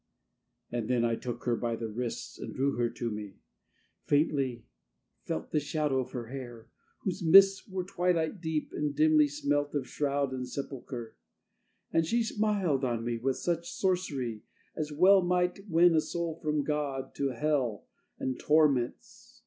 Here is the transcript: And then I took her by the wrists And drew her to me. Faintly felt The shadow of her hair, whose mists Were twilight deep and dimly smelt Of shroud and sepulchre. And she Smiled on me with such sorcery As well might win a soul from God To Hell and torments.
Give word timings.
And 0.71 0.89
then 0.89 1.05
I 1.05 1.15
took 1.15 1.43
her 1.43 1.55
by 1.55 1.75
the 1.75 1.87
wrists 1.87 2.39
And 2.39 2.55
drew 2.55 2.71
her 2.75 2.89
to 2.89 3.11
me. 3.11 3.37
Faintly 4.07 4.65
felt 5.25 5.51
The 5.51 5.59
shadow 5.59 5.99
of 5.99 6.09
her 6.13 6.29
hair, 6.29 6.69
whose 7.03 7.21
mists 7.21 7.67
Were 7.67 7.83
twilight 7.83 8.41
deep 8.41 8.73
and 8.73 8.95
dimly 8.95 9.27
smelt 9.27 9.75
Of 9.75 9.87
shroud 9.87 10.33
and 10.33 10.47
sepulchre. 10.49 11.17
And 11.93 12.03
she 12.03 12.23
Smiled 12.23 12.83
on 12.83 13.05
me 13.05 13.19
with 13.19 13.37
such 13.37 13.69
sorcery 13.69 14.41
As 14.75 14.91
well 14.91 15.21
might 15.21 15.69
win 15.69 15.93
a 15.93 16.01
soul 16.01 16.39
from 16.41 16.63
God 16.63 17.13
To 17.17 17.29
Hell 17.29 17.85
and 18.17 18.39
torments. 18.39 19.39